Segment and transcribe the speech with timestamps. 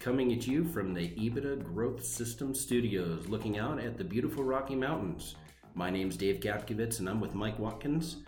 [0.00, 4.76] coming at you from the EBITDA Growth System Studios, looking out at the beautiful Rocky
[4.76, 5.34] Mountains.
[5.74, 8.18] My name's Dave Gapkevitz, and I'm with Mike Watkins,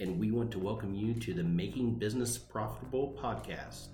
[0.00, 3.88] and we want to welcome you to the Making Business Profitable podcast.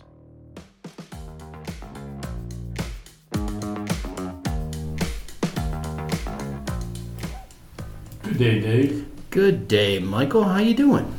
[8.22, 9.06] Good day, Dave.
[9.28, 10.44] Good day, Michael.
[10.44, 11.14] How you doing?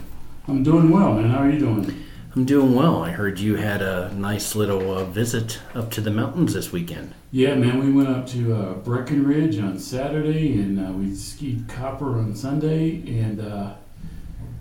[0.47, 1.29] I'm doing well, man.
[1.29, 2.03] How are you doing?
[2.35, 3.01] I'm doing well.
[3.01, 7.15] I heard you had a nice little uh, visit up to the mountains this weekend.
[7.31, 7.79] Yeah, man.
[7.79, 12.97] We went up to uh, Breckenridge on Saturday, and uh, we skied Copper on Sunday,
[13.19, 13.73] and uh,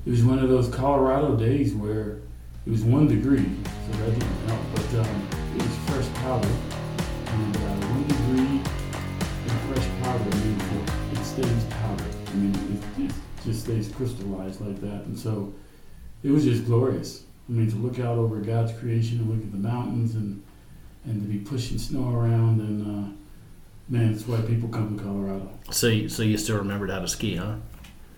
[0.07, 2.21] it was one of those Colorado days where
[2.65, 4.61] it was one degree, so that didn't help.
[4.75, 8.63] But um, it was fresh powder, and uh, one degree
[9.43, 10.63] and fresh powder means
[11.13, 12.05] it stays powder.
[12.29, 13.13] I mean, it, it
[13.45, 15.53] just stays crystallized like that, and so
[16.23, 17.25] it was just glorious.
[17.49, 20.43] I mean, to look out over God's creation and look at the mountains and
[21.05, 23.11] and to be pushing snow around and uh,
[23.89, 25.49] man, that's why people come to Colorado.
[25.71, 27.55] So, you, so you still remembered how to ski, huh?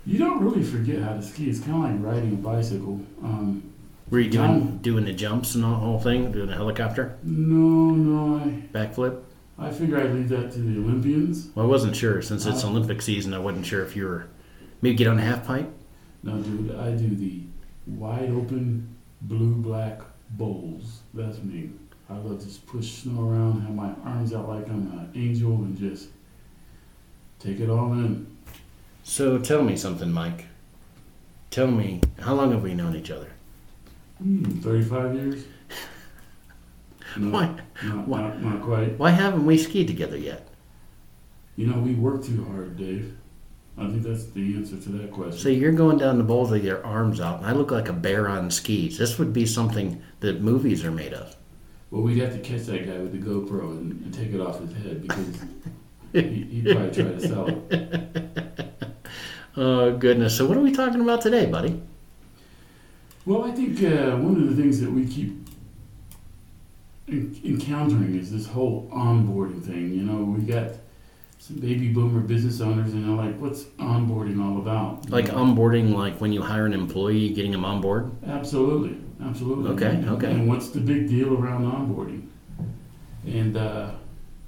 [0.06, 1.48] You don't really forget how to ski.
[1.50, 3.00] It's kind of like riding a bicycle.
[3.22, 3.72] Um,
[4.10, 8.38] Were you doing doing the jumps and the whole thing, doing a helicopter no, no,
[8.38, 9.22] I backflip?
[9.58, 11.48] I figure I'd leave that to the Olympians.
[11.54, 13.34] Well, I wasn't sure since it's Uh, Olympic season.
[13.34, 14.26] I wasn't sure if you were
[14.80, 15.70] maybe get on a half pipe.
[16.22, 17.42] No, dude, I do the
[17.86, 21.00] wide open blue black bowls.
[21.14, 21.70] That's me.
[22.08, 25.52] I love to just push snow around, have my arms out like I'm an angel,
[25.52, 26.08] and just
[27.38, 28.26] take it all in.
[29.04, 30.46] So tell me something, Mike.
[31.50, 33.30] Tell me how long have we known each other?
[34.18, 35.44] Hmm, 35 years?
[37.16, 37.46] No, Why?
[37.82, 38.20] Not, Why?
[38.20, 38.96] not, not quite.
[38.96, 40.46] Why haven't we skied together yet?
[41.56, 43.16] You know, we work too hard, Dave.
[43.78, 45.38] I think that's the answer to that question.
[45.38, 47.92] So you're going down the bowls with your arms out, and I look like a
[47.94, 48.98] bear on skis.
[48.98, 51.34] This would be something that movies are made of.
[51.90, 54.60] well, we'd have to catch that guy with the GoPro and, and take it off
[54.60, 55.26] his head because
[56.12, 58.66] he, he'd probably try to sell it.
[59.56, 60.36] Oh goodness!
[60.36, 61.80] So what are we talking about today, buddy?
[63.26, 65.36] Well, I think uh, one of the things that we keep
[67.08, 69.92] encountering is this whole onboarding thing.
[69.92, 70.72] You know, we got
[71.40, 75.38] some baby boomer business owners, and they're like, "What's onboarding all about?" You Like know?
[75.42, 78.10] onboarding, like when you hire an employee, getting them on board.
[78.26, 79.70] Absolutely, absolutely.
[79.70, 80.30] Okay, And- okay.
[80.32, 82.26] And what's the big deal around onboarding?
[83.26, 83.92] And uh,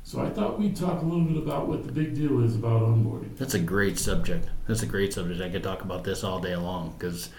[0.05, 2.83] so I thought we'd talk a little bit about what the big deal is about
[2.83, 3.37] onboarding.
[3.39, 4.49] That's a great subject.
[4.67, 5.41] That's a great subject.
[5.41, 7.31] I could talk about this all day long because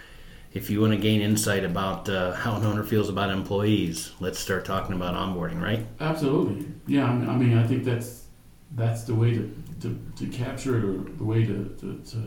[0.53, 4.39] if you want to gain insight about uh, how an owner feels about employees, let's
[4.39, 5.85] start talking about onboarding, right?
[5.99, 7.05] Absolutely, yeah.
[7.05, 8.22] I mean, I, mean, I think that's
[8.75, 12.17] that's the way to, to, to capture it, or the way to, to, to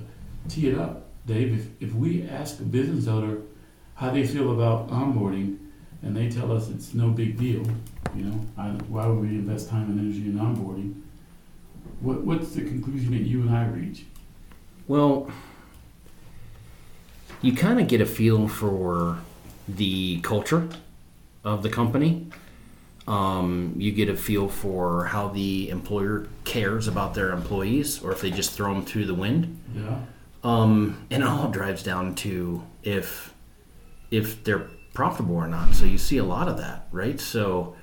[0.48, 1.52] tee it up, Dave.
[1.58, 3.38] If if we ask a business owner
[3.94, 5.58] how they feel about onboarding,
[6.02, 7.64] and they tell us it's no big deal,
[8.14, 11.02] you know, I, why would we invest time and energy in onboarding?
[12.00, 14.04] What what's the conclusion that you and I reach?
[14.86, 15.30] Well,
[17.42, 19.18] you kind of get a feel for
[19.66, 20.68] the culture
[21.42, 22.28] of the company.
[23.08, 28.22] Um, you get a feel for how the employer cares about their employees, or if
[28.22, 29.60] they just throw them through the wind.
[29.74, 29.98] Yeah.
[30.42, 33.34] Um, and it all drives down to if
[34.10, 35.74] if they're profitable or not.
[35.74, 37.20] So you see a lot of that, right?
[37.20, 37.76] So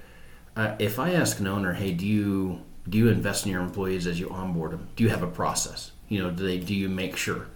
[0.55, 4.07] uh, if I ask an owner, hey, do you do you invest in your employees
[4.07, 4.87] as you onboard them?
[4.95, 5.91] Do you have a process?
[6.09, 7.47] You know, do they do you make sure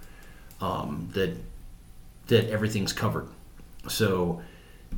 [0.62, 1.36] um, that
[2.28, 3.30] that everything's covered?
[3.88, 4.42] So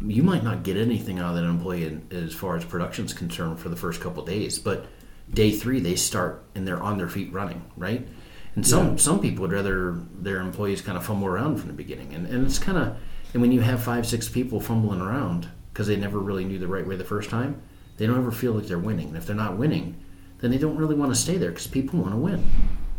[0.04, 3.70] you might not get anything out of that employee as far as production's concerned for
[3.70, 4.88] the first couple days, but
[5.34, 8.08] day three they start and they're on their feet running, right?
[8.56, 8.96] And some Yeah.
[8.98, 12.46] some people would rather their employees kind of fumble around from the beginning, and, and
[12.46, 12.98] it's kind of
[13.34, 16.68] and when you have five six people fumbling around because they never really knew the
[16.68, 17.62] right way the first time,
[17.98, 19.10] they don't ever feel like they're winning.
[19.10, 19.96] And if they're not winning,
[20.40, 22.44] then they don't really want to stay there because people want to win.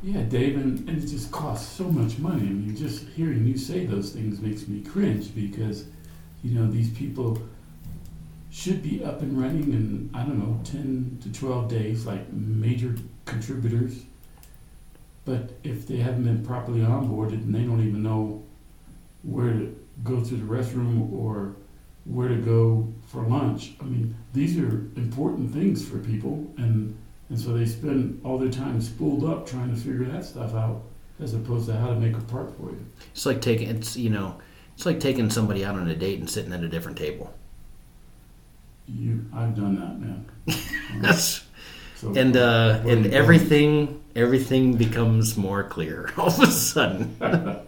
[0.03, 2.41] Yeah, Dave, and, and it just costs so much money.
[2.43, 5.87] I mean, just hearing you say those things makes me cringe because,
[6.43, 7.39] you know, these people
[8.51, 12.97] should be up and running in, I don't know, 10 to 12 days, like major
[13.25, 14.03] contributors.
[15.25, 18.43] But if they haven't been properly onboarded and they don't even know
[19.23, 21.55] where to go to the restroom or
[22.05, 26.53] where to go for lunch, I mean, these are important things for people.
[26.57, 26.97] And
[27.29, 30.83] and so they spend all their time spooled up trying to figure that stuff out,
[31.21, 32.85] as opposed to how to make a part for you.
[33.13, 34.41] It's like taking it's you know
[34.75, 37.33] it's like taking somebody out on a date and sitting at a different table.
[38.87, 40.27] You, I've done that, man.
[41.01, 41.45] That's
[41.97, 47.17] So, and uh, and everything everything becomes more clear all of a sudden.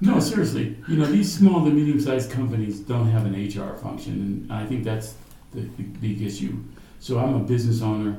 [0.00, 4.52] no, seriously, you know these small to medium-sized companies don't have an HR function, and
[4.52, 5.14] I think that's
[5.52, 6.56] the, the big issue.
[6.98, 8.18] So I'm a business owner.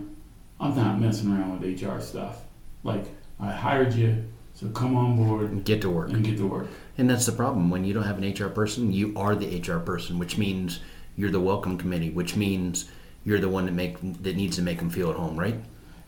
[0.59, 2.41] I'm not messing around with HR stuff.
[2.83, 3.05] Like
[3.39, 4.23] I hired you,
[4.53, 6.09] so come on board And Get to work.
[6.11, 6.67] and get to work.
[6.97, 7.69] And that's the problem.
[7.69, 10.79] When you don't have an HR person, you are the HR person, which means
[11.15, 12.89] you're the welcome committee, which means
[13.25, 15.55] you're the one that make that needs to make them feel at home, right?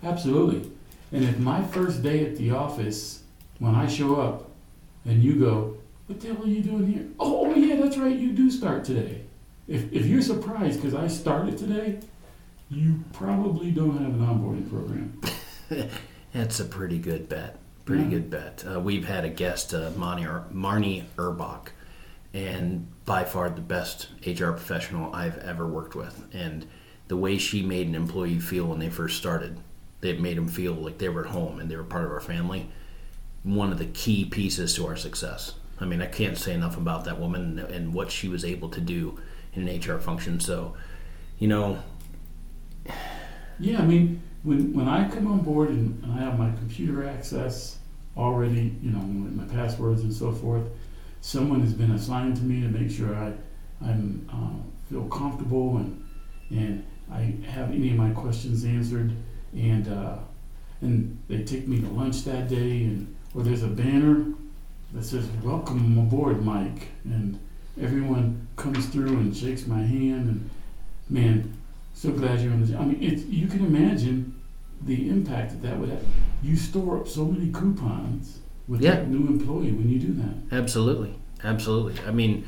[0.04, 0.70] Absolutely.
[1.12, 3.22] And if my first day at the office,
[3.60, 4.50] when I show up,
[5.06, 8.16] and you go, "What the hell are you doing here?" Oh, oh yeah, that's right.
[8.16, 9.22] You do start today.
[9.68, 12.00] If if you're surprised because I started today,
[12.70, 15.22] you probably don't have an onboarding program.
[16.34, 17.58] That's a pretty good bet.
[17.86, 18.10] Pretty Yeah.
[18.10, 18.66] good bet.
[18.70, 21.68] Uh, we've had a guest, uh, Marnie, Ur- Marnie Urbach,
[22.34, 26.26] and by far the best HR professional I've ever worked with.
[26.34, 26.66] And
[27.08, 29.60] the way she made an employee feel when they first started,
[30.02, 32.20] it made them feel like they were at home and they were part of our
[32.20, 32.70] family.
[33.44, 35.54] One of the key pieces to our success.
[35.80, 38.82] I mean, I can't say enough about that woman and- what she was able to
[38.82, 39.20] do
[39.54, 40.40] in an HR function.
[40.40, 40.74] So,
[41.38, 41.80] you know,
[43.60, 47.78] Yeah, I mean, when when I come on board and I have my computer access
[48.18, 50.64] already, you know, my passwords and so forth,
[51.26, 53.34] someone has been assigned to me to make sure I
[53.82, 56.06] I'm um, feel comfortable and
[56.52, 59.12] and I have any of my questions answered,
[59.54, 60.18] and uh,
[60.82, 64.34] and they take me to lunch that day, and or there's a banner
[64.94, 67.40] that says "Welcome aboard, Mike," and
[67.82, 70.50] everyone comes through and shakes my hand, and
[71.10, 71.58] man,
[71.96, 72.78] so glad you're on the.
[72.78, 74.40] I mean, it's you can imagine
[74.84, 76.06] the impact that that would have.
[76.44, 78.96] You store up so many coupons with Yeah.
[78.96, 80.36] that new employee when you do that.
[80.58, 81.96] Absolutely, absolutely.
[82.08, 82.46] I mean,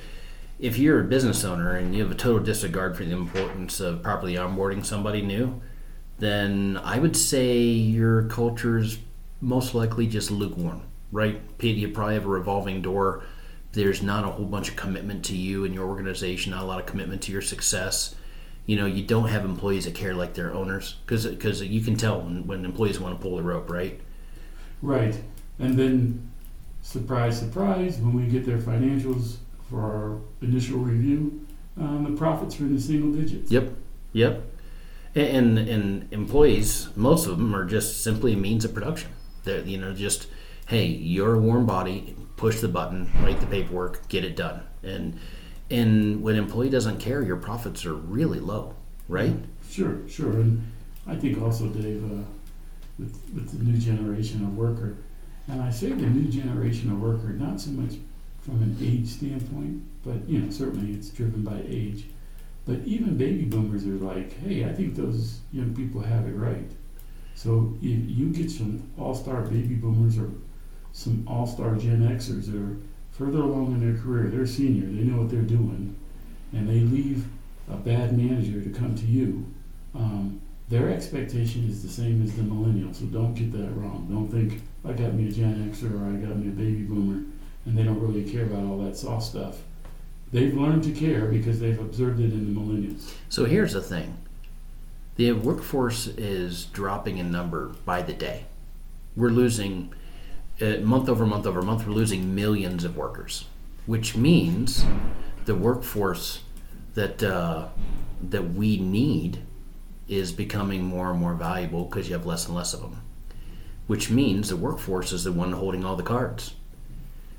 [0.59, 4.01] if you're a business owner and you have a total disregard for the importance of
[4.01, 5.61] properly onboarding somebody new,
[6.19, 8.97] then I would say your culture's
[9.39, 10.81] most likely just lukewarm,
[11.11, 11.39] right?
[11.59, 13.21] Pete, you probably have a revolving door.
[13.73, 16.79] There's not a whole bunch of commitment to you and your organization, not a lot
[16.79, 18.15] of commitment to your success.
[18.65, 22.21] You know, you don't have employees that care like their owners because you can tell
[22.21, 23.99] when, when employees want to pull the rope, right?
[24.81, 25.21] Right,
[25.59, 26.31] and then
[26.81, 29.37] surprise, surprise, when we get their financials
[29.69, 31.45] for our initial review,
[31.79, 33.51] um, the profits are in the single digits.
[33.51, 33.73] Yep,
[34.13, 34.43] yep.
[35.15, 39.09] And and employees, most of them are just simply a means of production.
[39.43, 40.27] They're you know just
[40.67, 44.63] hey, you're a warm body, push the button, write the paperwork, get it done.
[44.83, 45.19] And
[45.69, 48.75] and when an employee doesn't care, your profits are really low,
[49.09, 49.33] right?
[49.69, 50.71] Sure, sure, and
[51.05, 52.23] I think also, Dave, uh,
[52.99, 54.97] with with the new generation of worker,
[55.47, 57.95] and I say the new generation of worker not so much
[58.41, 62.05] from an age standpoint, but you know certainly it's driven by age.
[62.65, 66.69] But even baby boomers are like, hey, I think those young people have it right.
[67.33, 70.31] So if you get some all-star baby boomers or
[70.91, 72.77] some all-star Gen Xers that are
[73.11, 75.95] further along in their career, they're senior, they know what they're doing,
[76.51, 77.25] and they leave
[77.71, 79.45] a bad manager to come to you.
[79.95, 84.07] Um, their expectation is the same as the millennial, so don't get that wrong.
[84.09, 87.23] Don't think I got me a Gen Xer or I got me a baby boomer,
[87.65, 89.57] and they don't really care about all that soft stuff.
[90.31, 93.13] They've learned to care because they've observed it in the millennials.
[93.29, 94.17] So here's the thing.
[95.15, 98.45] The workforce is dropping in number by the day.
[99.15, 99.93] We're losing
[100.61, 103.45] uh, month over month over month, we're losing millions of workers,
[103.85, 104.85] which means
[105.45, 106.41] the workforce
[106.95, 107.67] that uh,
[108.29, 109.39] that we need
[110.07, 113.01] is becoming more and more valuable because you have less and less of them.
[113.87, 116.53] Which means the workforce is the one holding all the cards.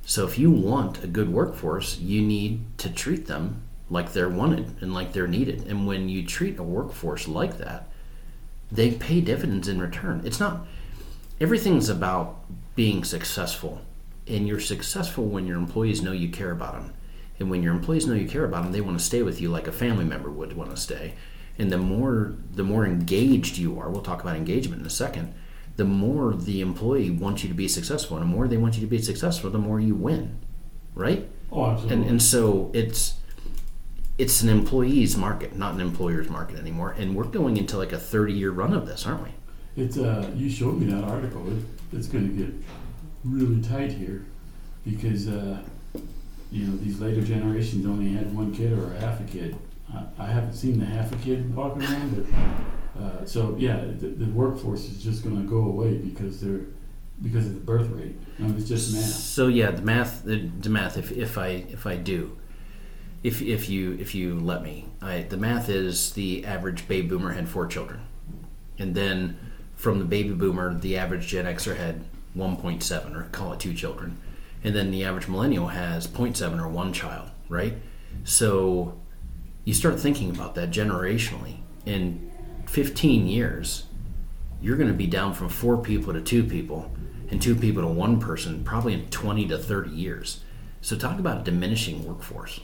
[0.05, 4.77] So if you want a good workforce, you need to treat them like they're wanted
[4.81, 5.67] and like they're needed.
[5.67, 7.89] And when you treat a workforce like that,
[8.71, 10.23] they pay dividends in return.
[10.25, 10.67] It's not
[11.41, 13.83] everything's about being successful.
[14.27, 16.93] And you're successful when your employees know you care about them.
[17.39, 19.49] And when your employees know you care about them, they want to stay with you
[19.49, 21.15] like a family member would want to stay.
[21.59, 25.35] And the more the more engaged you are, we'll talk about engagement in a second,
[25.79, 28.17] the more the employee wants you to be successful.
[28.17, 30.41] And the more they want you to be successful, the more you win.
[30.95, 31.31] Right?
[31.53, 31.97] Oh, absolutely.
[31.97, 33.15] and and so it's
[34.19, 36.97] it's an employee's market, not an employer's market anymore.
[36.99, 39.31] And we're going into like a thirty year run of this, aren't we?
[39.77, 41.47] It's uh, you showed me that article.
[41.49, 42.53] It, it's going to get
[43.25, 44.27] really tight here
[44.85, 45.63] because uh,
[46.51, 49.57] you know these later generations only had one kid or half a kid.
[49.95, 52.25] I, I haven't seen the half a kid walking around, but
[53.01, 56.67] uh, so yeah, the, the workforce is just going to go away because they're
[57.23, 58.17] because of the birth rate.
[58.39, 59.05] I mean, it's just math.
[59.05, 60.97] So yeah, the math, the, the math.
[60.97, 62.37] If, if I if I do,
[63.23, 67.33] if if you if you let me, I, the math is the average baby boomer
[67.33, 68.01] had four children,
[68.79, 69.39] and then
[69.75, 72.05] from the baby boomer, the average Gen Xer had
[72.37, 74.19] 1.7 or call it two children,
[74.65, 77.75] and then the average millennial has 0.7 or one child, right?
[78.25, 78.99] So
[79.65, 82.28] you start thinking about that generationally, and
[82.69, 83.85] 15 years,
[84.61, 86.91] you're going to be down from four people to two people
[87.31, 90.45] and two people to one person probably in 20 to 30 years.
[90.81, 92.61] So talk about diminishing workforce.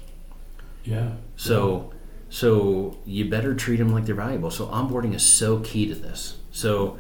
[0.85, 1.13] Yeah.
[1.37, 1.93] So
[2.29, 4.51] so you better treat them like they're valuable.
[4.51, 6.37] So onboarding is so key to this.
[6.51, 6.99] So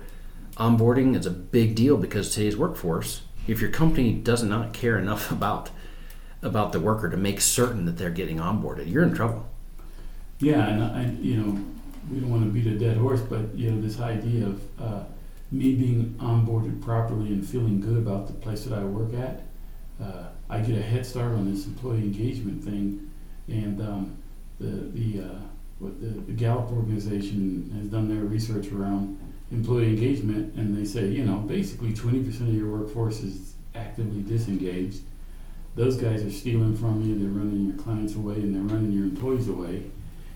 [0.56, 5.30] onboarding is a big deal because today's workforce, if your company does not care enough
[5.38, 5.70] about
[6.40, 9.48] about the worker to make certain that they're getting onboarded, you're in trouble.
[10.40, 11.64] Yeah, and I, you know,
[12.10, 15.04] we don't want to beat a dead horse, but you know, this idea of uh,
[15.50, 19.42] me being onboarded properly and feeling good about the place that I work at,
[20.02, 23.10] uh, I get a head start on this employee engagement thing,
[23.48, 24.16] and um,
[24.60, 25.38] the the uh,
[25.78, 29.18] what the, the Gallup organization has done their research around
[29.50, 35.00] employee engagement, and they say, you know, basically 20% of your workforce is actively disengaged.
[35.74, 39.04] Those guys are stealing from you, they're running your clients away, and they're running your
[39.04, 39.84] employees away.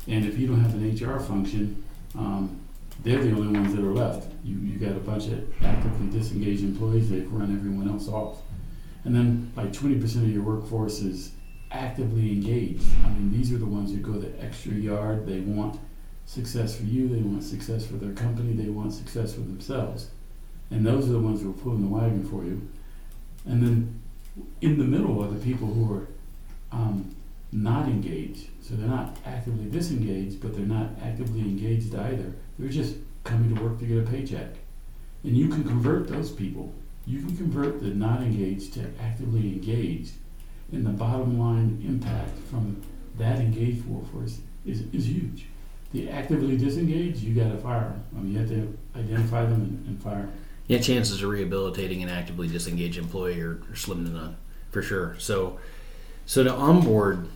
[0.08, 1.84] And if you don't have an HR function,
[2.16, 2.58] um,
[3.04, 4.32] they're the only ones that are left.
[4.42, 8.38] You, you got a bunch of actively disengaged employees that run everyone else off.
[9.04, 11.32] And then like 20% of your workforce is
[11.70, 12.84] actively engaged.
[13.04, 15.26] I mean, these are the ones who go the extra yard.
[15.26, 15.78] They want
[16.24, 20.10] success for you, they want success for their company, they want success for themselves.
[20.70, 22.68] And those are the ones who are pulling the wagon for you.
[23.46, 24.00] And then
[24.60, 26.06] in the middle are the people who are
[26.70, 27.14] um,
[27.52, 28.49] not engaged.
[28.62, 32.33] So they're not actively disengaged, but they're not actively engaged either.
[32.59, 34.55] They're just coming to work to get a paycheck.
[35.25, 36.73] And you can convert those people.
[37.07, 40.12] You can convert the not engaged to actively engaged.
[40.73, 42.83] And the bottom line impact from
[43.17, 45.47] that engaged workforce is, is huge
[45.93, 48.05] the actively disengaged, you got to fire them.
[48.17, 50.33] I mean, you have to identify them and, and fire them.
[50.67, 54.37] Yeah, chances of rehabilitating an actively disengaged employee are, are slim to none,
[54.71, 55.17] for sure.
[55.19, 55.59] So,
[56.26, 57.26] so to onboard,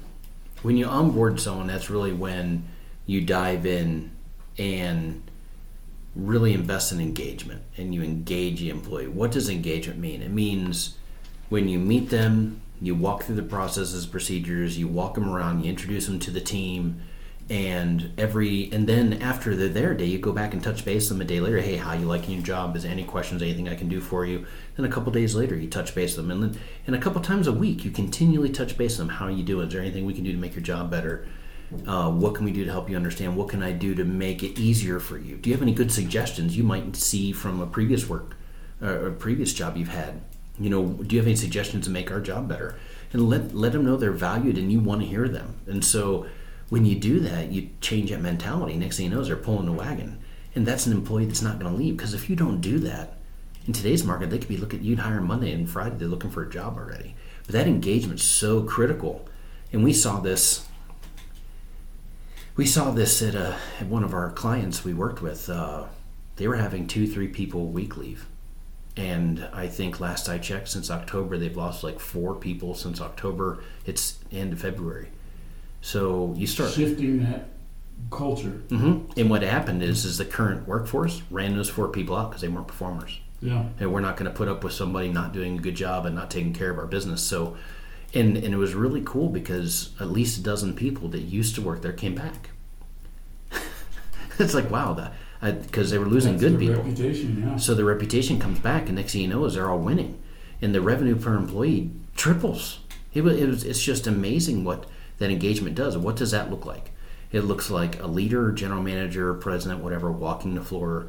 [0.63, 2.69] when you onboard someone, that's really when
[3.07, 4.11] you dive in
[4.59, 5.23] and
[6.15, 9.09] really invest in engagement and you engage the employee.
[9.09, 10.23] What does engagement mean?
[10.23, 10.97] It means
[11.49, 15.71] when you meet them, you walk through the processes, procedures, you walk them around, you
[15.71, 17.01] introduce them to the team
[17.53, 21.19] and every and then after the their day you go back and touch base with
[21.19, 21.61] them a day later.
[21.61, 22.75] Hey how you liking your job?
[22.77, 24.47] Is there any questions anything i can do for you?
[24.75, 26.31] Then a couple days later you touch base with them.
[26.31, 29.11] And then and a couple times a week you continually touch base them.
[29.11, 29.67] How are you doing?
[29.67, 31.29] Is there anything we can do to make your job better?
[31.87, 33.37] Uh, what can we do to help you understand?
[33.37, 35.37] What can i do to make it easier for you?
[35.37, 38.35] Do you have any good suggestions you might see from a previous work
[38.81, 40.23] uh, a previous job you've had?
[40.59, 42.79] You know do you have any suggestions to make our job better?
[43.13, 45.61] And let let them know they're valued and you want to hear them.
[45.67, 46.27] And so
[46.73, 48.75] when you do that, you change that mentality.
[48.75, 50.19] Next thing you know, they're pulling the wagon.
[50.55, 51.99] And that's an employee that's not going to leave.
[51.99, 53.19] Because if you don't do that,
[53.67, 56.43] in today's market, they could be looking, you'd hire Monday and Friday, they're looking for
[56.43, 57.15] a job already.
[57.45, 59.29] But that engagement's so critical.
[59.71, 60.67] And we saw this.
[62.57, 65.51] We saw this at, a, at one of our clients we worked with.
[65.51, 65.89] Uh,
[66.37, 68.27] they were having two, three people a week leave.
[68.97, 73.63] And I think last I checked, since October, they've lost like four people since October.
[73.85, 75.11] It's end of February.
[75.83, 77.49] So you start shifting that
[78.11, 78.63] culture.
[78.69, 79.19] Mm-hmm.
[79.19, 82.49] And what happened is, is the current workforce ran those four people out because they
[82.49, 83.21] weren't performers.
[83.41, 83.65] Yeah.
[83.81, 86.15] And we're not going to put up with somebody not doing a good job and
[86.15, 87.21] not taking care of our business.
[87.21, 87.57] So,
[88.15, 91.63] and and it was really cool because at least a dozen people that used to
[91.63, 92.51] work there came back.
[94.39, 95.13] it's like wow, that
[95.63, 96.77] because they were losing That's good people.
[96.77, 97.57] Reputation, yeah.
[97.57, 100.23] So the reputation comes back, and next thing you know is they're all winning,
[100.61, 102.79] and the revenue per employee triples.
[103.13, 104.87] It was, it was it's just amazing what
[105.23, 105.97] that engagement does.
[105.97, 106.91] What does that look like?
[107.31, 111.07] It looks like a leader, general manager, president, whatever, walking the floor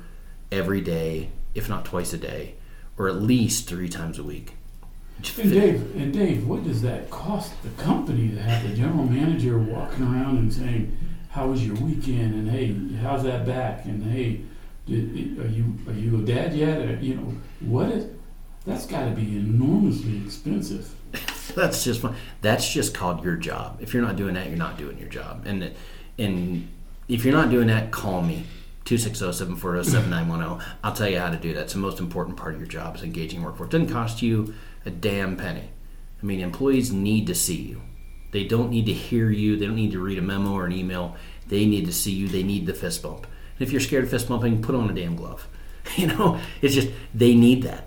[0.51, 2.53] every day, if not twice a day,
[2.96, 4.53] or at least three times a week.
[5.41, 9.58] And Dave, and Dave, what does that cost the company to have the general manager
[9.58, 10.96] walking around and saying,
[11.29, 14.41] "How was your weekend?" and "Hey, how's that back?" and "Hey,
[14.86, 18.05] did, are you are you a dad yet?" Or, you know, what is
[18.65, 20.93] that's got to be enormously expensive.
[21.56, 22.16] That's just fun.
[22.42, 23.80] That's just called your job.
[23.82, 25.46] If you're not doing that, you're not doing your job.
[25.46, 25.72] And
[26.18, 26.68] and
[27.08, 28.46] if you're not doing that, call me.
[28.86, 30.62] 260-740-7910.
[30.84, 31.62] I'll tell you how to do that.
[31.62, 33.70] It's the most important part of your job is engaging workforce.
[33.70, 34.54] It doesn't cost you
[34.86, 35.70] a damn penny.
[36.22, 37.82] I mean, employees need to see you.
[38.32, 39.56] They don't need to hear you.
[39.56, 41.16] They don't need to read a memo or an email.
[41.48, 42.28] They need to see you.
[42.28, 43.28] They need the fist bump.
[43.58, 45.48] And if you're scared of fist bumping, put on a damn glove.
[45.98, 47.86] You know, it's just they need that.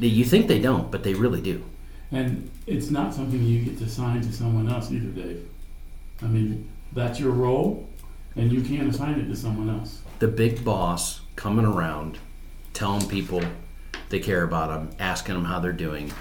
[0.00, 1.64] You think they don't, but they really do.
[2.12, 5.48] And it's not something you get to assign to someone else either, Dave.
[6.22, 7.88] I mean, that's your role,
[8.36, 10.00] and you can't assign it to someone else.
[10.18, 12.18] The big boss coming around,
[12.72, 13.42] telling people
[14.08, 16.12] they care about them, asking them how they're doing,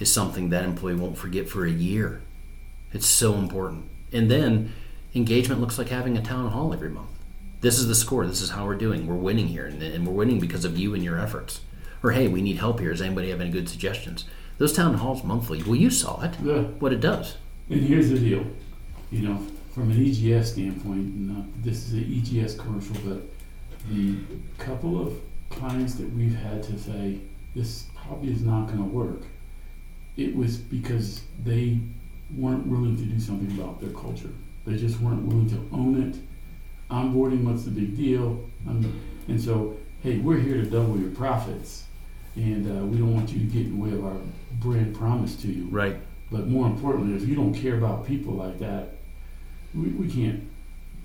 [0.00, 2.22] is something that employee won't forget for a year.
[2.92, 3.90] It's so important.
[4.12, 4.72] And then
[5.14, 7.10] engagement looks like having a town hall every month.
[7.60, 8.26] this is the score.
[8.26, 9.06] This is how we're doing.
[9.06, 11.60] We're winning here, and, and we're winning because of you and your efforts.
[12.02, 12.92] Or hey, we need help here.
[12.92, 14.24] Does anybody have any good suggestions?
[14.58, 15.62] Those town halls monthly.
[15.62, 16.34] Well, you saw it.
[16.42, 16.62] Yeah.
[16.80, 17.36] What it does.
[17.70, 18.44] And here's the deal,
[19.10, 19.40] you know,
[19.72, 23.22] from an EGS standpoint, not, this is an EGS commercial, but
[23.90, 24.16] the
[24.58, 25.14] couple of
[25.50, 27.18] clients that we've had to say,
[27.54, 29.22] this probably is not gonna work,
[30.16, 31.78] it was because they
[32.36, 34.30] weren't willing to do something about their culture.
[34.66, 36.16] They just weren't willing to own it.
[36.90, 38.44] Onboarding, what's the big deal?
[38.66, 41.84] Um, and so, hey, we're here to double your profits,
[42.36, 44.16] and uh, we don't want you to get in the way of our
[44.60, 45.66] brand promise to you.
[45.70, 45.96] Right.
[46.30, 48.90] But more importantly, if you don't care about people like that,
[49.74, 50.42] we, we can't,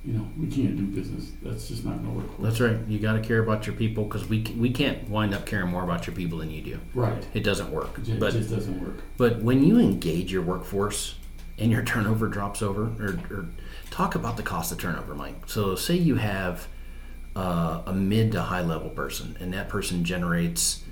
[0.06, 1.32] you know, we can't do business.
[1.42, 2.36] That's just not gonna work.
[2.36, 2.78] For That's right.
[2.88, 5.84] You got to care about your people because we we can't wind up caring more
[5.84, 6.80] about your people than you do.
[6.94, 7.26] Right.
[7.34, 7.98] It doesn't work.
[7.98, 9.02] It ju- But just doesn't work.
[9.18, 11.16] But when you engage your workforce
[11.58, 13.46] and your turnover drops over, or, or
[13.92, 15.36] talk about the cost of turnover, Mike.
[15.48, 16.68] So, say you have
[17.36, 20.84] uh, a mid to high level person, and that person generates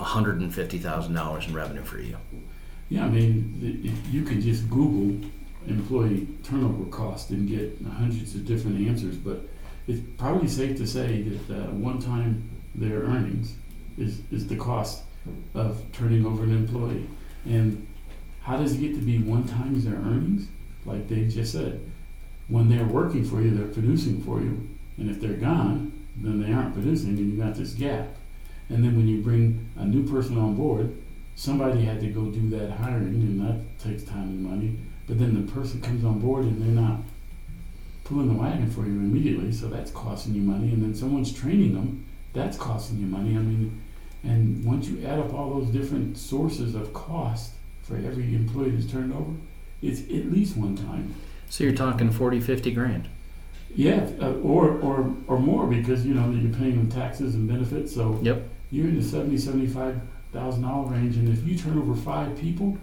[0.00, 2.16] $150,000 in revenue for you.
[2.88, 5.28] Yeah, I mean, you could just Google
[5.66, 9.48] employee turnover cost and get hundreds of different answers, but
[9.88, 13.54] it's probably safe to say that uh, one time their earnings
[13.98, 15.02] is, is the cost
[15.54, 17.06] of turning over an employee.
[17.44, 17.86] And
[18.42, 20.48] how does it get to be one times their earnings?
[20.84, 21.80] Like Dave just said,
[22.48, 24.68] when they're working for you, they're producing for you.
[24.98, 28.08] And if they're gone, then they aren't producing, and you got this gap.
[28.68, 30.96] And then when you bring a new person on board,
[31.36, 34.76] somebody had to go do that hiring, and that takes time and money.
[35.06, 37.00] But then the person comes on board and they're not
[38.04, 40.72] pulling the wagon for you immediately, so that's costing you money.
[40.72, 43.36] And then someone's training them, that's costing you money.
[43.36, 43.80] I mean,
[44.24, 48.90] and once you add up all those different sources of cost for every employee that's
[48.90, 49.32] turned over,
[49.82, 51.14] it's at least one time.
[51.48, 53.08] So, you're talking 40, 50 grand.
[53.74, 57.94] Yeah, uh, or, or, or more because you know you're paying them taxes and benefits.
[57.94, 58.48] So Yep.
[58.70, 60.00] You're in the seventy, seventy-five
[60.32, 62.76] thousand dollar range, and if you turn over five people,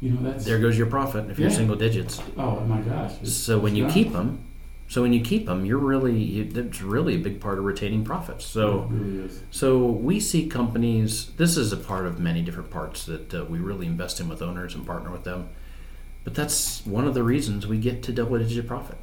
[0.00, 2.20] you know that's There goes your profit if you're single digits.
[2.36, 3.12] oh my gosh.
[3.14, 4.40] it's- So, when you it's keep them,
[4.88, 8.04] so when you keep them, you're really, you, that's really a big part of retaining
[8.04, 8.46] profits.
[8.46, 9.28] So, really.
[9.50, 11.32] So we see companies.
[11.36, 14.40] This is a part of many different parts that uh, we really invest in with
[14.40, 15.48] owners and partner with them.
[16.24, 18.96] But that's one of the reasons we get to double-digit profit.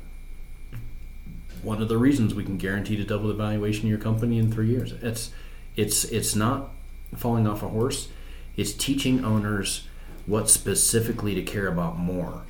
[1.63, 4.51] One of the reasons we can guarantee to double the valuation of your company in
[4.51, 4.91] three years.
[4.91, 5.32] It's
[5.76, 6.72] it's it's not
[7.16, 8.10] falling off a horse.
[8.58, 9.88] It's teaching owners
[10.26, 12.44] what specifically to care about more.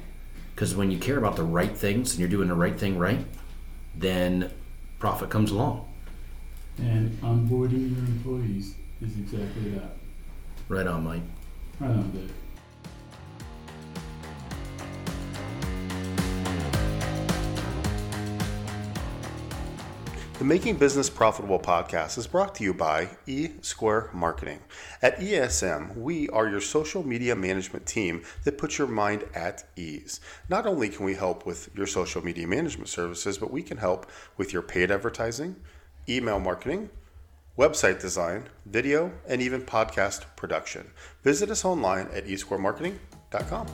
[0.54, 3.26] Because when you care about the right things and you're doing the right thing right,
[3.94, 4.52] then
[5.00, 5.88] profit comes along.
[6.78, 9.96] And onboarding your employees is exactly that.
[10.70, 11.22] Right on, Mike.
[11.80, 12.32] Right on, Dave.
[20.46, 24.60] The Making Business Profitable podcast is brought to you by E Square Marketing.
[25.02, 30.20] At ESM, we are your social media management team that puts your mind at ease.
[30.48, 34.06] Not only can we help with your social media management services, but we can help
[34.38, 35.56] with your paid advertising,
[36.08, 36.92] email marketing,
[37.58, 40.92] website design, video, and even podcast production.
[41.24, 43.66] Visit us online at esquaremarketing.com.